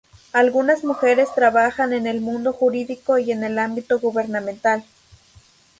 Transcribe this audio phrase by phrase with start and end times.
[0.33, 4.83] Algunas mujeres trabajan en el mundo jurídico y en el ámbito gubernamental.